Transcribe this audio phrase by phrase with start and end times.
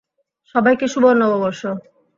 [0.55, 1.61] সবাইকে শুভ নববর্ষ।